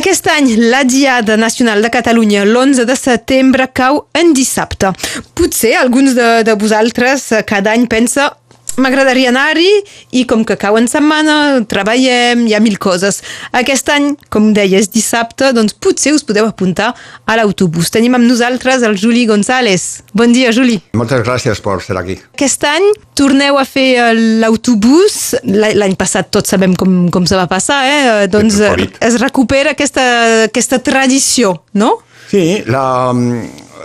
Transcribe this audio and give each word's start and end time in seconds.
Aquest 0.00 0.30
any 0.32 0.54
la 0.56 0.78
Diada 0.88 1.36
Nacional 1.36 1.82
de 1.84 1.90
Catalunya, 1.92 2.46
l'11 2.46 2.86
de 2.88 2.94
setembre, 2.96 3.66
cau 3.76 3.98
en 4.16 4.30
dissabte. 4.32 4.94
Potser 5.36 5.74
alguns 5.76 6.14
de, 6.16 6.28
de 6.48 6.54
vosaltres 6.56 7.26
eh, 7.36 7.42
cada 7.44 7.74
any 7.76 7.84
pensa 7.84 8.30
M'agradaria 8.80 9.28
anar-hi 9.28 9.68
i 10.16 10.24
com 10.28 10.42
que 10.48 10.56
cau 10.60 10.78
en 10.80 10.86
setmana, 10.88 11.60
treballem, 11.68 12.46
hi 12.48 12.54
ha 12.56 12.60
mil 12.64 12.78
coses. 12.80 13.20
Aquest 13.56 13.90
any, 13.92 14.14
com 14.32 14.50
deia, 14.56 14.80
és 14.80 14.88
dissabte, 14.92 15.52
doncs 15.56 15.76
potser 15.76 16.14
us 16.16 16.24
podeu 16.26 16.48
apuntar 16.48 16.94
a 17.28 17.36
l'autobús. 17.38 17.92
Tenim 17.92 18.16
amb 18.16 18.24
nosaltres 18.24 18.84
el 18.86 18.96
Juli 19.00 19.26
González. 19.28 20.02
Bon 20.16 20.32
dia, 20.32 20.54
Juli. 20.56 20.78
Moltes 20.96 21.24
gràcies 21.26 21.60
per 21.60 21.78
ser 21.84 21.98
aquí. 22.00 22.16
Aquest 22.32 22.64
any 22.68 22.88
torneu 23.18 23.60
a 23.60 23.66
fer 23.68 23.88
eh, 24.00 24.10
l'autobús. 24.42 25.36
L'any 25.44 25.96
passat 26.00 26.32
tots 26.32 26.56
sabem 26.56 26.74
com, 26.78 27.02
com 27.12 27.28
se 27.28 27.36
va 27.36 27.46
passar, 27.50 27.82
eh? 27.84 28.28
Doncs 28.32 28.60
es 28.64 29.20
recupera 29.20 29.76
aquesta, 29.76 30.04
aquesta 30.48 30.80
tradició, 30.84 31.58
no? 31.76 31.98
Sí, 32.30 32.62
la, 32.70 33.10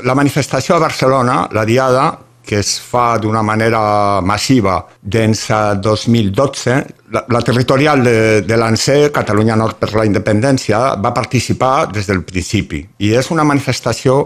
la 0.06 0.16
manifestació 0.16 0.76
a 0.78 0.84
Barcelona, 0.84 1.48
la 1.56 1.66
Diada, 1.66 2.12
que 2.46 2.60
es 2.62 2.76
fa 2.80 3.18
d'una 3.18 3.42
manera 3.44 4.22
massiva 4.22 4.78
dins 5.02 5.48
2012, 5.82 6.78
la, 7.12 7.26
la 7.30 7.42
territorial 7.42 8.04
de, 8.06 8.16
de 8.46 8.58
l'ANSE, 8.58 9.12
Catalunya 9.14 9.58
Nord 9.60 9.82
per 9.82 9.92
la 9.98 10.06
Independència, 10.08 10.96
va 11.02 11.14
participar 11.14 11.90
des 11.92 12.08
del 12.08 12.24
principi. 12.24 12.86
I 13.02 13.16
és 13.18 13.32
una 13.34 13.46
manifestació 13.48 14.24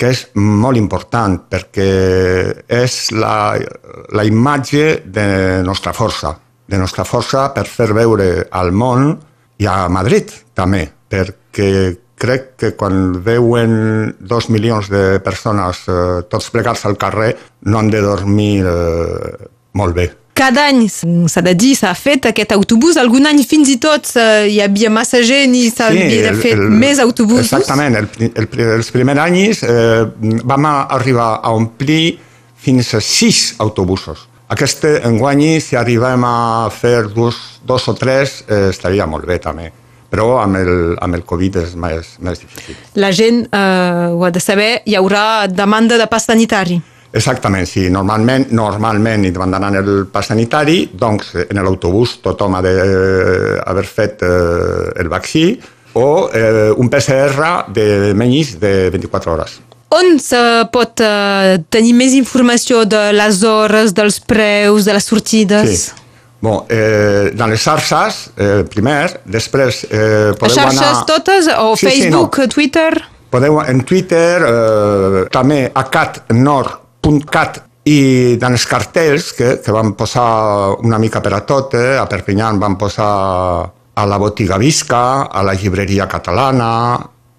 que 0.00 0.10
és 0.14 0.26
molt 0.34 0.80
important 0.80 1.36
perquè 1.52 1.88
és 2.80 3.00
la, 3.12 3.56
la 4.16 4.24
imatge 4.24 5.02
de 5.04 5.26
nostra 5.66 5.92
força, 5.92 6.32
de 6.66 6.78
nostra 6.80 7.04
força 7.04 7.50
per 7.54 7.66
fer 7.68 7.90
veure 7.92 8.30
al 8.50 8.72
món 8.72 9.12
i 9.60 9.68
a 9.68 9.84
Madrid 9.92 10.32
també, 10.56 10.86
perquè 11.10 11.68
crec 12.20 12.54
que 12.60 12.72
quan 12.76 13.20
veuen 13.24 14.14
dos 14.20 14.50
milions 14.52 14.90
de 14.92 15.18
persones 15.24 15.86
eh, 15.88 16.20
tots 16.30 16.50
plegats 16.52 16.84
al 16.88 16.98
carrer 17.00 17.32
no 17.66 17.80
han 17.80 17.90
de 17.92 18.02
dormir 18.04 18.64
eh, 18.68 19.46
molt 19.80 19.96
bé. 19.96 20.10
Cada 20.40 20.68
any, 20.70 20.86
s'ha 20.88 21.42
de 21.44 21.52
dir, 21.58 21.74
s'ha 21.76 21.90
fet 21.98 22.30
aquest 22.30 22.54
autobús. 22.56 22.96
Algun 23.00 23.28
any 23.28 23.42
fins 23.44 23.68
i 23.72 23.76
tot 23.82 24.08
eh, 24.16 24.46
hi 24.48 24.60
havia 24.64 24.92
massa 24.92 25.20
gent 25.26 25.56
i 25.56 25.66
s'havia 25.72 26.32
sí, 26.32 26.44
fet 26.46 26.62
més 26.84 27.02
autobusos. 27.02 27.50
Exactament. 27.50 27.98
El, 28.00 28.30
el, 28.30 28.48
els 28.78 28.92
primers 28.94 29.20
anys 29.20 29.64
eh, 29.68 30.06
vam 30.48 30.70
arribar 30.70 31.34
a 31.44 31.52
omplir 31.56 32.18
fins 32.60 32.94
a 32.96 33.02
sis 33.04 33.50
autobusos. 33.60 34.28
Aquest 34.50 34.84
enguany, 35.06 35.60
si 35.62 35.76
arribem 35.78 36.24
a 36.26 36.70
fer 36.74 37.04
dos, 37.14 37.36
dos 37.64 37.86
o 37.88 37.94
tres, 37.94 38.40
eh, 38.48 38.68
estaria 38.72 39.06
molt 39.06 39.28
bé 39.28 39.38
també 39.40 39.70
però 40.10 40.40
amb 40.42 40.58
el, 40.60 40.72
amb 41.00 41.18
el 41.18 41.24
Covid 41.26 41.60
és 41.62 41.74
més, 41.78 42.16
més 42.20 42.40
difícil. 42.42 42.78
La 43.00 43.12
gent 43.14 43.44
eh, 43.46 44.08
ho 44.10 44.24
ha 44.26 44.32
de 44.34 44.42
saber, 44.42 44.72
hi 44.84 44.96
haurà 44.98 45.46
demanda 45.48 45.98
de 46.00 46.08
pas 46.10 46.26
sanitari. 46.26 46.80
Exactament, 47.12 47.66
sí. 47.66 47.88
Normalment, 47.90 48.46
normalment 48.54 49.24
i 49.26 49.32
demandaran 49.34 49.78
el 49.80 49.90
pas 50.12 50.28
sanitari, 50.30 50.84
doncs 50.94 51.32
en 51.48 51.62
l'autobús 51.64 52.20
tothom 52.22 52.54
ha 52.54 52.62
d'haver 52.62 53.86
fet 53.86 54.22
eh, 54.22 55.00
el 55.02 55.10
vaccí 55.10 55.46
o 55.98 56.28
eh, 56.32 56.70
un 56.76 56.90
PCR 56.90 57.64
de 57.74 58.14
menys 58.14 58.54
de 58.60 58.90
24 58.94 59.32
hores. 59.32 59.58
On 59.90 60.20
se 60.22 60.38
pot 60.70 61.02
eh, 61.02 61.58
tenir 61.66 61.96
més 61.98 62.14
informació 62.14 62.84
de 62.86 63.08
les 63.10 63.42
hores, 63.42 63.90
dels 63.90 64.20
preus, 64.22 64.86
de 64.86 64.94
les 64.94 65.10
sortides? 65.10 65.66
Sí. 65.88 65.99
Bon, 66.40 66.64
eh, 66.70 67.30
dans 67.36 67.46
les 67.46 67.60
xarxes, 67.60 68.30
eh, 68.36 68.62
primer, 68.64 69.20
després 69.28 69.84
eh, 69.90 70.32
podeu 70.40 70.62
anar... 70.62 70.72
xarxes 70.72 71.02
totes? 71.06 71.48
O 71.60 71.74
sí, 71.76 71.86
Facebook, 71.86 72.36
sí, 72.36 72.46
no. 72.46 72.52
Twitter? 72.54 72.92
Podeu 73.30 73.60
en 73.60 73.82
Twitter, 73.84 74.40
eh, 74.40 75.26
també 75.30 75.66
a 75.68 75.84
catnord.cat 75.92 77.60
i 77.90 78.00
dans 78.40 78.56
els 78.56 78.64
cartells 78.68 79.34
que, 79.36 79.50
que 79.60 79.74
van 79.74 79.92
posar 79.98 80.80
una 80.80 80.98
mica 80.98 81.20
per 81.20 81.34
a 81.36 81.42
tot, 81.44 81.76
eh, 81.76 81.98
a 82.00 82.08
Perpinyà 82.08 82.50
van 82.60 82.78
posar 82.80 83.12
a 84.00 84.06
la 84.08 84.18
botiga 84.18 84.56
Visca, 84.56 85.28
a 85.28 85.44
la 85.44 85.52
llibreria 85.52 86.08
catalana, 86.08 86.70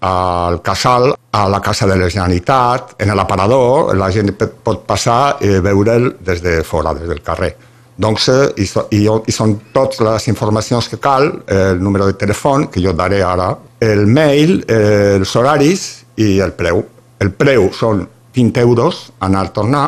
al 0.02 0.60
Casal, 0.62 1.10
a 1.32 1.48
la 1.48 1.60
Casa 1.60 1.86
de 1.86 1.96
la 1.96 2.08
Generalitat, 2.10 2.94
en 3.02 3.14
l'aparador, 3.16 3.94
la 3.98 4.10
gent 4.14 4.30
pot 4.38 4.86
passar 4.86 5.38
i 5.42 5.58
veure'l 5.62 6.12
des 6.20 6.42
de 6.42 6.60
fora, 6.62 6.94
des 6.94 7.10
del 7.10 7.22
carrer. 7.22 7.54
Doncs 7.96 8.28
hi, 8.56 8.66
so, 8.66 8.86
hi, 8.90 9.02
hi 9.04 9.34
són 9.34 9.58
totes 9.74 10.00
les 10.00 10.28
informacions 10.32 10.88
que 10.88 10.98
cal, 11.02 11.28
el 11.46 11.82
número 11.82 12.06
de 12.08 12.16
telèfon, 12.18 12.70
que 12.72 12.80
jo 12.80 12.94
daré 12.96 13.20
ara, 13.22 13.50
el 13.82 14.06
mail, 14.06 14.62
eh, 14.68 15.18
els 15.18 15.34
horaris 15.36 16.04
i 16.16 16.38
el 16.40 16.54
preu. 16.56 16.80
El 17.20 17.32
preu 17.36 17.68
són 17.76 18.06
20 18.34 18.62
euros, 18.62 19.02
anar-tornar. 19.20 19.84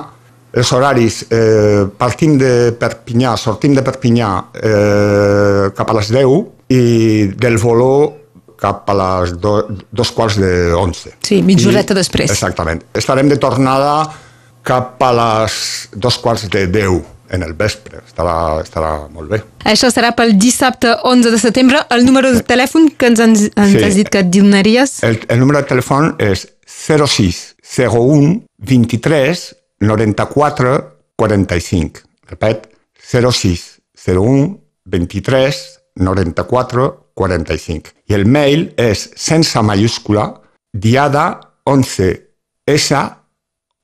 Els 0.54 0.72
horaris, 0.72 1.24
eh, 1.30 1.86
partim 1.98 2.36
de 2.38 2.72
Perpinyà, 2.78 3.36
sortim 3.36 3.74
de 3.74 3.82
Perpinyà 3.82 4.28
eh, 4.54 5.70
cap 5.74 5.90
a 5.90 5.96
les 5.98 6.12
10 6.14 6.44
i 6.70 6.84
del 7.34 7.58
voló 7.58 8.12
cap 8.60 8.88
a 8.88 8.94
les 8.94 9.34
do, 9.40 9.56
dos 9.90 10.12
quarts 10.12 10.38
de 10.38 10.72
11. 10.72 11.16
Sí, 11.26 11.40
mitja 11.42 11.68
horeta 11.68 11.96
després. 11.96 12.30
Exactament. 12.30 12.84
Estarem 12.94 13.28
de 13.28 13.40
tornada 13.42 14.04
cap 14.64 15.02
a 15.02 15.10
les 15.12 15.56
dos 15.92 16.16
quarts 16.22 16.46
de 16.52 16.66
10 16.70 17.13
en 17.30 17.42
el 17.42 17.54
vespre. 17.54 18.00
Estarà, 18.04 18.60
estarà 18.62 18.92
molt 19.12 19.30
bé. 19.32 19.40
Això 19.70 19.90
serà 19.92 20.12
pel 20.16 20.34
dissabte 20.38 20.92
11 21.08 21.32
de 21.34 21.40
setembre. 21.40 21.82
El 21.94 22.04
número 22.06 22.32
de 22.34 22.42
telèfon 22.46 22.90
que 22.98 23.10
ens, 23.12 23.22
ens 23.24 23.44
sí. 23.44 23.84
has 23.84 23.98
dit 23.98 24.10
que 24.10 24.24
et 24.24 24.32
donaries? 24.32 24.98
El, 25.06 25.20
el 25.28 25.40
número 25.40 25.62
de 25.62 25.70
telèfon 25.70 26.14
és 26.22 26.46
06 26.66 27.54
01 27.64 28.42
23 28.58 29.46
94 29.84 30.74
45. 31.16 32.04
Repet, 32.30 32.68
06 32.98 33.64
01 34.06 34.60
23 34.84 35.62
94 35.96 37.10
45. 37.14 37.94
I 38.10 38.16
el 38.18 38.26
mail 38.26 38.68
és 38.80 39.08
sense 39.16 39.60
mayúscula 39.62 40.28
diada 40.74 41.40
11 41.64 42.10
s 42.66 42.90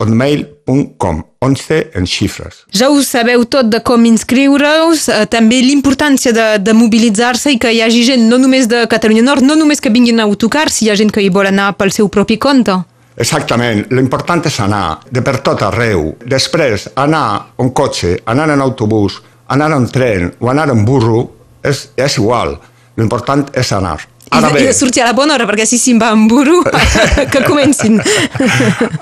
hotmail.com, 0.00 1.22
11 1.44 1.80
en 1.94 2.06
xifres. 2.08 2.64
Ja 2.72 2.88
ho 2.90 3.00
sabeu 3.04 3.44
tot 3.44 3.68
de 3.70 3.82
com 3.84 4.04
inscriure-us, 4.08 5.08
eh, 5.12 5.26
també 5.30 5.60
l'importància 5.64 6.32
de, 6.32 6.46
de 6.64 6.74
mobilitzar-se 6.76 7.52
i 7.54 7.58
que 7.60 7.72
hi 7.74 7.82
hagi 7.84 8.02
gent 8.08 8.24
no 8.30 8.40
només 8.40 8.68
de 8.70 8.86
Catalunya 8.90 9.24
Nord, 9.26 9.44
no 9.44 9.58
només 9.60 9.80
que 9.80 9.92
vinguin 9.92 10.20
a 10.20 10.28
autocar, 10.28 10.70
si 10.72 10.86
hi 10.86 10.90
ha 10.90 10.96
gent 10.98 11.12
que 11.12 11.22
hi 11.22 11.28
vol 11.32 11.50
anar 11.50 11.74
pel 11.76 11.92
seu 11.92 12.08
propi 12.08 12.38
compte. 12.40 12.78
Exactament, 13.20 13.84
l'important 13.92 14.40
és 14.48 14.56
anar 14.64 15.00
de 15.12 15.20
per 15.20 15.40
tot 15.44 15.60
arreu, 15.66 16.14
després 16.24 16.88
anar 16.96 17.52
en 17.60 17.68
cotxe, 17.76 18.14
anar 18.24 18.48
en 18.54 18.64
autobús, 18.64 19.18
anar 19.52 19.72
en 19.76 19.88
tren 19.92 20.30
o 20.40 20.48
anar 20.48 20.70
en 20.72 20.86
burro, 20.88 21.26
és, 21.60 21.90
és 22.00 22.16
igual, 22.16 22.56
l'important 22.96 23.44
és 23.52 23.72
anar. 23.76 23.98
Ara 24.30 24.52
bé. 24.54 24.62
I 24.62 24.66
de 24.68 24.74
sortir 24.74 25.02
a 25.02 25.08
la 25.08 25.14
bona 25.16 25.34
hora, 25.34 25.46
perquè 25.48 25.66
si 25.66 25.78
se'n 25.80 25.98
va 25.98 26.12
en 26.14 26.28
burro, 26.30 26.60
que 27.32 27.42
comencin. 27.42 27.98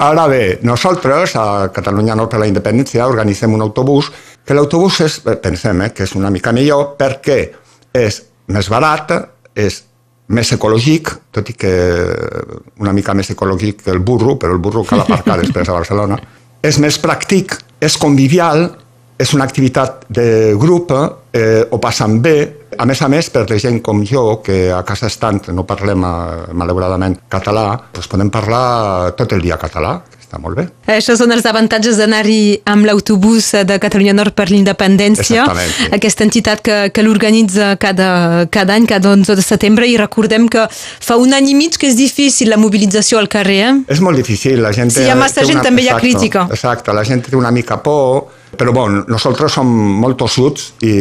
Ara 0.00 0.24
bé, 0.30 0.58
nosaltres, 0.64 1.34
a 1.36 1.68
Catalunya 1.74 2.16
Nord 2.16 2.32
per 2.32 2.40
la 2.40 2.48
Independència, 2.48 3.06
organitzem 3.08 3.52
un 3.52 3.64
autobús, 3.66 4.08
que 4.44 4.56
l'autobús 4.56 5.02
és, 5.04 5.18
eh, 5.26 5.36
pensem, 5.36 5.84
eh, 5.84 5.92
que 5.92 6.06
és 6.08 6.14
una 6.16 6.32
mica 6.32 6.54
millor, 6.56 6.94
perquè 6.96 7.38
és 7.92 8.22
més 8.48 8.70
barat, 8.72 9.12
és 9.52 9.82
més 10.32 10.52
ecològic, 10.52 11.12
tot 11.32 11.48
i 11.52 11.54
que 11.56 11.72
una 12.80 12.92
mica 12.96 13.14
més 13.16 13.30
ecològic 13.32 13.84
que 13.84 13.92
el 13.92 14.00
burro, 14.00 14.36
però 14.40 14.56
el 14.56 14.60
burro 14.64 14.84
cal 14.88 15.04
aparcar 15.04 15.38
després 15.42 15.68
a 15.68 15.76
Barcelona. 15.76 16.18
És 16.64 16.80
més 16.80 16.96
pràctic, 17.00 17.52
és 17.80 17.96
convivial, 18.00 18.64
és 19.18 19.34
una 19.34 19.44
activitat 19.44 20.06
de 20.08 20.54
grup, 20.58 20.92
eh, 21.36 21.66
ho 21.68 21.78
passen 21.82 22.20
bé, 22.22 22.38
a 22.78 22.86
més 22.86 23.00
a 23.02 23.08
més, 23.10 23.30
per 23.34 23.44
la 23.50 23.58
gent 23.58 23.80
com 23.84 24.04
jo, 24.06 24.40
que 24.44 24.68
a 24.74 24.84
casa 24.86 25.10
estant 25.10 25.50
no 25.54 25.66
parlem, 25.66 26.04
eh, 26.04 26.52
malauradament, 26.54 27.19
català, 27.30 27.72
doncs 27.94 28.10
podem 28.10 28.30
parlar 28.30 29.16
tot 29.19 29.34
el 29.34 29.42
dia 29.42 29.58
català, 29.58 29.98
està 30.28 30.38
molt 30.42 30.58
bé. 30.60 30.66
Això 30.92 31.16
són 31.16 31.32
els 31.32 31.46
avantatges 31.48 31.96
d'anar-hi 31.96 32.60
amb 32.69 32.84
l'autobús 32.84 33.50
de 33.64 33.78
Catalunya 33.80 34.12
Nord 34.12 34.36
per 34.36 34.50
l'independència, 34.52 35.46
sí. 35.48 35.88
aquesta 35.96 36.26
entitat 36.26 36.62
que, 36.64 36.76
que 36.92 37.04
l'organitza 37.04 37.75
cada, 37.80 38.46
cada 38.52 38.76
any, 38.76 38.86
cada 38.86 39.14
11 39.16 39.38
de 39.38 39.44
setembre, 39.44 39.88
i 39.88 39.96
recordem 39.96 40.50
que 40.52 40.66
fa 40.70 41.16
un 41.16 41.32
any 41.32 41.48
i 41.54 41.56
mig 41.56 41.78
que 41.81 41.88
és 41.88 41.96
difícil 41.96 42.52
la 42.52 42.60
mobilització 42.60 43.19
al 43.19 43.31
carrer. 43.32 43.60
Eh? 43.70 43.72
És 43.96 44.04
molt 44.04 44.20
difícil, 44.20 44.60
la 44.62 44.74
gent... 44.76 44.92
Si 44.92 45.06
hi 45.06 45.10
ha 45.10 45.16
massa 45.19 45.46
gent 45.48 45.62
una... 45.62 45.69
també 45.70 45.86
hi 45.86 45.88
ha 45.88 45.96
crítica. 45.98 46.44
Exacte, 46.52 46.92
la 46.92 47.06
gent 47.08 47.24
té 47.24 47.36
una 47.38 47.54
mica 47.54 47.81
por, 47.82 48.28
però 48.58 48.72
bon, 48.75 48.99
nosaltres 49.08 49.55
som 49.55 49.69
molt 50.02 50.19
tossuts 50.19 50.72
i 50.84 50.93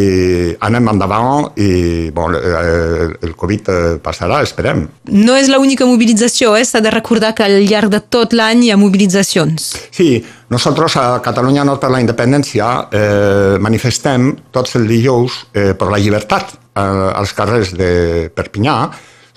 anem 0.64 0.92
endavant 0.94 1.50
i 1.60 2.10
bon, 2.14 2.36
eh, 2.38 3.08
el 3.26 3.34
Covid 3.40 3.72
eh, 3.74 3.80
passarà, 4.04 4.44
esperem. 4.46 4.86
No 5.10 5.36
és 5.38 5.50
l'única 5.52 5.88
mobilització, 5.90 6.54
eh? 6.58 6.64
s'ha 6.68 6.84
de 6.86 6.94
recordar 6.94 7.34
que 7.38 7.48
al 7.48 7.58
llarg 7.66 7.92
de 7.94 8.02
tot 8.14 8.36
l'any 8.38 8.68
hi 8.68 8.72
ha 8.72 8.80
mobilitzacions. 8.80 9.72
Sí, 9.92 10.10
nosaltres 10.54 11.00
a 11.02 11.08
Catalunya 11.26 11.66
Nord 11.68 11.82
per 11.82 11.92
la 11.94 12.02
Independència 12.04 12.72
eh, 12.88 13.58
manifestem 13.64 14.32
tots 14.54 14.78
els 14.80 14.88
dijous 14.90 15.44
eh, 15.54 15.74
per 15.78 15.90
la 15.92 16.02
llibertat 16.02 16.54
eh, 16.54 16.82
als 16.82 17.34
carrers 17.38 17.74
de 17.78 17.92
Perpinyà, 18.38 18.80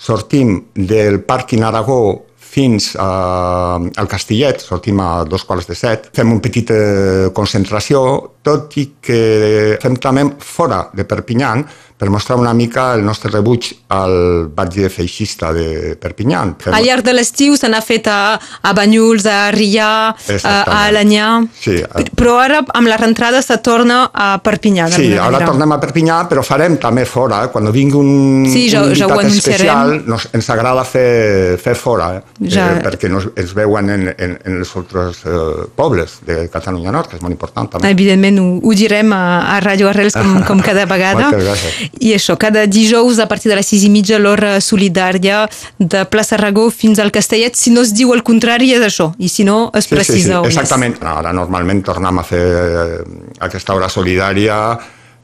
sortim 0.01 0.57
del 0.73 1.21
Parc 1.25 1.53
Aragó 1.61 2.30
fins 2.51 2.91
a, 2.99 3.79
al 3.79 4.09
Castillet, 4.11 4.59
sortim 4.59 4.99
a 4.99 5.23
dos 5.23 5.45
quarts 5.47 5.69
de 5.69 5.77
set, 5.77 6.09
fem 6.15 6.33
una 6.33 6.43
petita 6.43 6.75
concentració, 7.37 8.01
tot 8.43 8.75
i 8.81 8.89
que 8.99 9.21
fem 9.79 9.95
també 10.01 10.25
fora 10.43 10.83
de 10.97 11.07
Perpinyan, 11.07 11.63
per 12.01 12.09
mostrar 12.09 12.39
una 12.41 12.51
mica 12.57 12.95
el 12.95 13.03
nostre 13.05 13.29
rebuig 13.29 13.67
al 13.93 14.47
batlle 14.57 14.87
feixista 14.89 15.51
de 15.53 15.93
Perpinyan. 16.01 16.55
Fem... 16.57 16.73
Al 16.73 16.87
llarg 16.87 17.05
de 17.05 17.13
l'estiu 17.13 17.53
se 17.59 17.69
n'ha 17.69 17.81
fet 17.85 18.07
a, 18.09 18.39
a 18.41 18.71
Banyuls, 18.73 19.27
a 19.29 19.51
Rià, 19.53 19.89
a, 20.09 20.55
a 20.55 20.79
Alanyà, 20.87 21.27
sí, 21.53 21.75
a... 21.85 22.01
però 22.17 22.39
ara 22.41 22.63
amb 22.65 22.89
la 22.89 22.97
rentrada 22.97 23.43
se 23.45 23.59
torna 23.61 24.07
a 24.09 24.31
Perpinyà. 24.41 24.87
Sí, 24.95 25.11
ara 25.13 25.29
manera. 25.29 25.51
tornem 25.51 25.75
a 25.75 25.77
Perpinyà, 25.83 26.17
però 26.31 26.41
farem 26.41 26.79
també 26.81 27.05
fora. 27.05 27.43
Eh? 27.45 27.51
Quan 27.53 27.69
vingui 27.69 28.01
un, 28.01 28.49
sí, 28.49 28.65
ja, 28.73 28.81
un 28.81 28.95
invitat 28.95 29.21
ja 29.21 29.37
especial, 29.37 29.93
nos, 30.09 30.25
ens 30.33 30.49
agrada 30.57 30.81
fer, 30.89 31.59
fer 31.61 31.77
fora, 31.77 32.15
eh? 32.17 32.40
Ja. 32.41 32.71
eh 32.77 32.81
perquè 32.81 33.09
nos, 33.11 33.27
ens 33.37 33.51
veuen 33.53 33.89
en, 33.93 34.07
en, 34.17 34.31
en 34.41 34.55
els 34.57 34.71
altres 34.79 35.19
eh, 35.29 35.65
pobles 35.77 36.17
de 36.25 36.47
Catalunya 36.49 36.93
Nord, 36.93 37.11
que 37.11 37.19
és 37.19 37.21
molt 37.21 37.35
important 37.35 37.69
també. 37.69 37.91
Evidentment, 37.93 38.39
ho, 38.41 38.47
ho 38.65 38.73
direm 38.77 39.13
a, 39.13 39.21
a 39.53 39.59
Ràdio 39.61 39.91
Arrels 39.91 40.17
com, 40.17 40.39
com 40.47 40.63
cada 40.67 40.87
vegada. 40.89 41.29
I 42.01 42.15
això, 42.17 42.37
cada 42.41 42.65
dijous 42.65 43.21
a 43.21 43.27
partir 43.29 43.51
de 43.51 43.59
les 43.59 43.69
sis 43.69 43.85
i 43.85 43.91
mitja 43.93 44.17
l'hora 44.21 44.55
solidària 44.63 45.43
de 45.77 46.01
Plaça 46.09 46.39
Ragó 46.41 46.69
fins 46.73 47.01
al 47.03 47.13
Castellet. 47.13 47.59
Si 47.59 47.73
no 47.73 47.85
es 47.85 47.93
diu 47.93 48.15
el 48.15 48.25
contrari 48.25 48.71
és 48.73 48.87
això, 48.87 49.11
i 49.21 49.29
si 49.29 49.45
no 49.45 49.69
es 49.77 49.85
sí, 49.85 49.93
precisa 49.93 50.41
sí, 50.41 50.49
sí, 50.49 50.55
exactament. 50.55 50.97
Més. 50.97 51.11
Ara 51.21 51.35
normalment 51.37 51.83
tornem 51.85 52.23
a 52.23 52.25
fer 52.25 52.41
eh, 52.41 52.97
aquesta 53.45 53.77
hora 53.77 53.91
solidària 53.91 54.57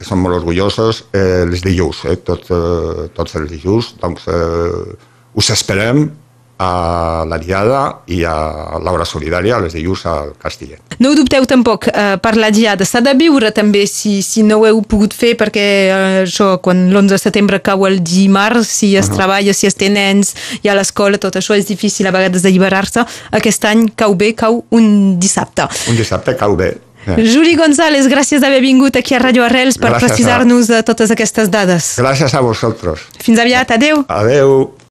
som 0.04 0.20
molt 0.22 0.38
orgullosos 0.38 1.08
eh, 1.10 1.42
les 1.50 1.64
dijous, 1.64 2.04
eh, 2.06 2.14
tot, 2.22 2.46
eh, 2.54 3.08
tots 3.16 3.34
els 3.40 3.50
dijous. 3.50 3.96
Doncs 3.98 4.30
eh, 4.30 4.96
us 5.38 5.50
esperem 5.54 6.06
a 6.58 7.24
la 7.28 7.38
Diada 7.38 7.80
i 8.10 8.24
a 8.26 8.78
l'Hora 8.82 9.06
Solidària, 9.06 9.56
a 9.56 9.62
les 9.62 9.76
dilluns 9.76 10.04
al 10.10 10.32
Castellet. 10.42 10.96
No 10.98 11.12
ho 11.12 11.14
dubteu 11.14 11.46
tampoc, 11.46 11.86
eh, 11.88 12.16
per 12.22 12.34
la 12.36 12.50
Diada 12.50 12.84
s'ha 12.84 13.00
de 13.04 13.14
viure 13.18 13.52
també 13.54 13.84
si, 13.86 14.18
si 14.26 14.42
no 14.42 14.58
ho 14.58 14.66
heu 14.66 14.82
pogut 14.82 15.14
fer 15.14 15.36
perquè 15.38 15.66
eh, 15.86 16.24
això, 16.24 16.56
quan 16.62 16.88
l'11 16.90 17.14
de 17.14 17.20
setembre 17.22 17.62
cau 17.62 17.86
el 17.86 18.00
dimarts, 18.02 18.66
si 18.80 18.96
es 18.96 19.06
uh 19.06 19.12
-huh. 19.12 19.16
treballa, 19.16 19.54
si 19.54 19.66
es 19.66 19.74
té 19.74 19.88
nens, 19.88 20.34
i 20.62 20.68
a 20.68 20.74
l'escola, 20.74 21.18
tot 21.18 21.36
això 21.36 21.54
és 21.54 21.66
difícil 21.66 22.06
a 22.06 22.10
vegades 22.10 22.42
d'alliberar-se. 22.42 23.04
Aquest 23.30 23.64
any 23.64 23.88
cau 23.94 24.14
bé, 24.14 24.34
cau 24.34 24.64
un 24.70 25.18
dissabte. 25.18 25.68
Un 25.88 25.96
dissabte 25.96 26.36
cau 26.36 26.56
bé. 26.56 26.76
Eh. 27.06 27.24
Juli 27.24 27.54
González, 27.56 28.06
gràcies 28.06 28.40
d'haver 28.40 28.60
vingut 28.60 28.96
aquí 28.96 29.14
a 29.14 29.18
Radio 29.18 29.44
Arrels 29.44 29.78
per 29.78 29.96
precisar-nos 29.96 30.66
de 30.66 30.82
totes 30.82 31.10
aquestes 31.10 31.48
dades. 31.50 31.96
Gràcies 31.98 32.34
a 32.34 32.40
vosaltres. 32.40 33.00
Fins 33.22 33.38
aviat, 33.38 33.70
adeu. 33.70 34.04
Adeu. 34.08 34.77